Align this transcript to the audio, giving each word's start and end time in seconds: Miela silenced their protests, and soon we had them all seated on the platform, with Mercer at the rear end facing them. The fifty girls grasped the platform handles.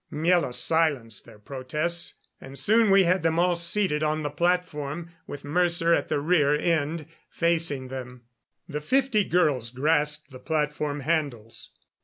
Miela 0.11 0.51
silenced 0.51 1.25
their 1.25 1.37
protests, 1.37 2.15
and 2.39 2.57
soon 2.57 2.89
we 2.89 3.03
had 3.03 3.21
them 3.21 3.37
all 3.37 3.55
seated 3.55 4.01
on 4.01 4.23
the 4.23 4.31
platform, 4.31 5.11
with 5.27 5.43
Mercer 5.43 5.93
at 5.93 6.07
the 6.07 6.19
rear 6.19 6.55
end 6.55 7.05
facing 7.29 7.89
them. 7.89 8.23
The 8.67 8.81
fifty 8.81 9.23
girls 9.23 9.69
grasped 9.69 10.31
the 10.31 10.39
platform 10.39 11.01
handles. 11.01 11.69